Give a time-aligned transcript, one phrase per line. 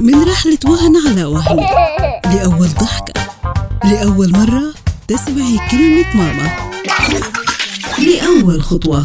[0.00, 1.56] من رحلة وهن على وهن.
[2.24, 3.12] لأول ضحكة
[3.84, 4.74] لأول مرة
[5.08, 6.70] تسمعي كلمة ماما.
[7.98, 9.04] لأول خطوة.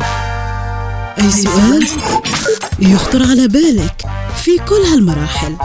[1.19, 1.87] أي سؤال
[2.79, 4.05] يخطر على بالك
[4.43, 5.55] في كل هالمراحل.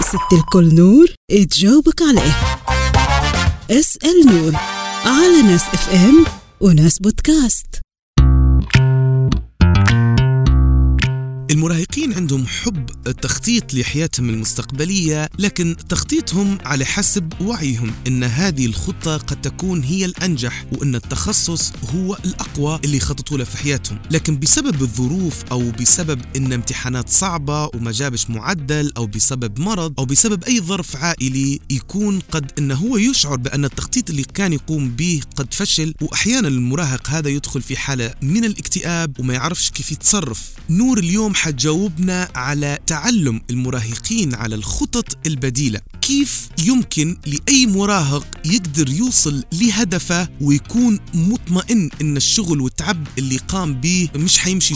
[0.00, 1.06] ست الكل نور
[1.50, 2.36] تجاوبك عليه.
[3.70, 4.52] اسأل نور
[5.04, 6.24] على ناس إف إم
[6.60, 7.66] وناس بودكاست.
[11.50, 19.40] المراهقين عندهم حب التخطيط لحياتهم المستقبلية لكن تخطيطهم على حسب وعيهم إن هذه الخطة قد
[19.40, 23.98] تكون هي الأنجح وإن التخصص هو الأقوى اللي يخططوا له في حياتهم.
[24.10, 30.04] لكن بسبب الظروف أو بسبب إن امتحانات صعبة وما جابش معدل أو بسبب مرض أو
[30.04, 35.20] بسبب أي ظرف عائلي يكون قد إنه هو يشعر بأن التخطيط اللي كان يقوم به
[35.36, 40.50] قد فشل وأحيانا المراهق هذا يدخل في حالة من الاكتئاب وما يعرفش كيف يتصرف.
[40.70, 45.80] نور اليوم حتجاوبنا على تعلم المراهقين على الخطط البديلة.
[46.00, 54.08] كيف يمكن لأي مراهق يقدر يوصل لهدفه ويكون مطمئن إن الشغل والتعب اللي قام به
[54.14, 54.74] مش حيمشي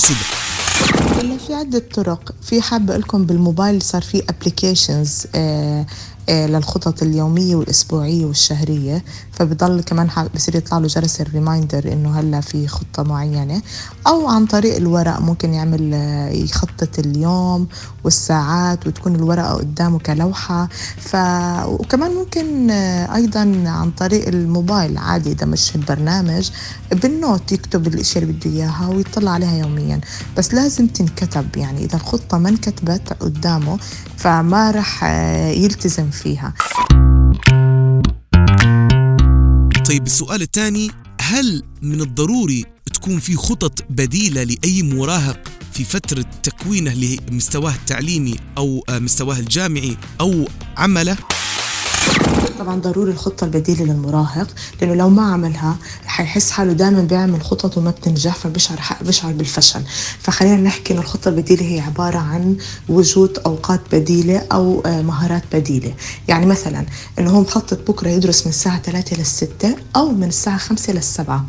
[1.21, 2.35] هلا في عدة طرق.
[2.49, 5.87] في حابة لكم بالموبايل صار في applications آه،
[6.31, 9.05] للخطط اليومية والأسبوعية والشهرية.
[9.33, 13.63] فبضل كمان بصير يطلع له جرس ال reminder إنه هلأ في خطة معينة.
[14.07, 17.67] أو عن طريق الورق ممكن يعمل آه، يخطط اليوم
[18.05, 20.69] والساعات وتكون الورقة قدامه كلوحة.
[20.99, 21.17] ف
[21.67, 26.51] وكمان ممكن آه، أيضا عن طريق الموبايل عادي إذا مش البرنامج
[26.93, 30.01] بالنوت يكتب الأشياء اللي بده إياها ويطلع عليها يوميا.
[30.37, 33.79] بس لازم تنكتب يعني إذا الخطة ما انكتبت قدامه
[34.17, 35.05] فما رح
[35.51, 36.55] يلتزم فيها
[39.89, 45.41] طيب السؤال الثاني هل من الضروري تكون في خطط بديلة لأي مراهق
[45.73, 51.17] في فترة تكوينه لمستواه التعليمي أو مستواه الجامعي أو عمله؟
[52.59, 54.47] طبعا ضروري الخطة البديلة للمراهق
[54.81, 55.77] لأنه لو ما عملها
[56.07, 59.81] حيحس حاله دائما بيعمل خطط وما بتنجح فبيشعر بيشعر بالفشل.
[60.21, 62.57] فخلينا نحكي إن الخطة البديلة هي عبارة عن
[62.89, 65.95] وجود أوقات بديلة أو آه، مهارات بديلة.
[66.29, 66.87] يعني مثلا
[67.19, 71.47] إنه هو مخطط بكرة يدرس من الساعة 3 للستة أو من الساعة 5 للسبعة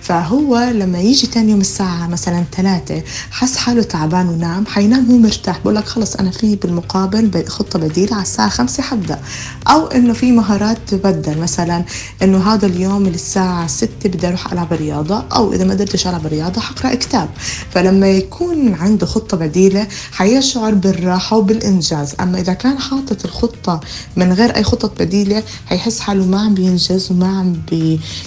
[0.00, 5.58] فهو لما يجي تاني يوم الساعة مثلا 3 حس حاله تعبان ونام حينام هو مرتاح
[5.58, 9.20] بقول لك خلص أنا في بالمقابل خطة بديلة على الساعة 5 حبدأ.
[9.68, 11.38] أو إنه في مهارات تبدل.
[11.38, 11.84] مثلا
[12.22, 16.60] إنه هذا اليوم الساعة 6 بدي أروح ألعب رياضة أو إذا ما قدرتش ألعب رياضة
[16.60, 17.28] حقرأ كتاب.
[17.70, 22.14] فلما يكون عنده خطة بديلة حيشعر بالراحة وبالإنجاز.
[22.20, 23.80] أما إذا كان حاطط الخطة
[24.16, 27.56] من غير أي خطط بديلة حيحس حاله ما عم بينجز وما عم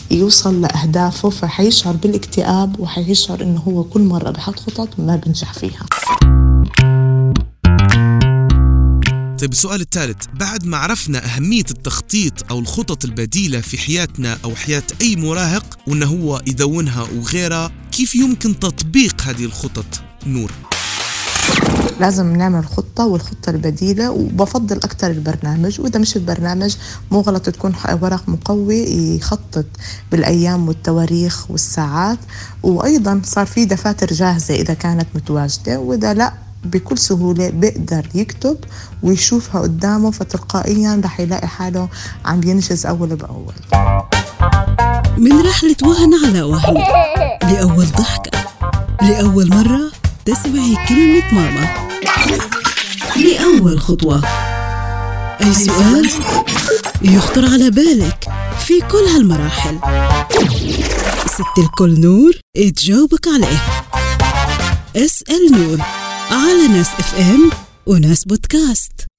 [0.10, 5.86] بيوصل لأهدافه فحيشعر بالاكتئاب وحيشعر إنه هو كل مرة بحط خطط ما بينجح فيها.
[9.42, 10.26] طيب السؤال الثالث.
[10.34, 16.06] بعد ما عرفنا أهمية التخطيط أو الخطط البديلة في حياتنا أو حياة أي مراهق وأنه
[16.06, 19.86] هو يدونها وغيرها كيف يمكن تطبيق هذه الخطط؟
[20.28, 20.52] نور؟
[22.00, 25.82] لازم نعمل خطة والخطة البديلة وبفضل أكتر البرنامج.
[25.82, 26.76] وإذا مش البرنامج
[27.12, 28.80] مو غلط تكون ورق مقوي
[29.16, 29.66] يخطط
[30.12, 32.20] بالأيام والتواريخ والساعات.
[32.64, 38.58] وأيضا صار في دفاتر جاهزة إذا كانت متواجدة وإذا لا بكل سهولة بيقدر يكتب
[39.04, 41.90] ويشوفها قدامه فتلقائيا رح يلاقي حاله
[42.26, 43.54] عم ينجز أول بأول.
[45.18, 46.84] من رحلة وهن على وهن
[47.44, 48.40] لأول ضحكة
[49.02, 49.92] لأول مرة
[50.26, 51.68] تسمعي كلمة ماما.
[53.16, 54.22] لأول خطوة.
[55.42, 56.10] أي سؤال
[57.02, 58.28] يخطر على بالك
[58.68, 59.80] في كل هالمراحل.
[61.26, 63.62] ست الكل نور تجاوبك عليه.
[64.96, 66.01] اسأل نور.
[66.32, 67.52] على ناس اف ام
[67.86, 69.11] وناس بودكاست.